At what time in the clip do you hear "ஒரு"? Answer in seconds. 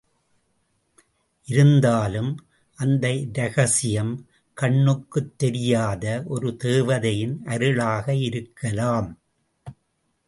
6.25-6.55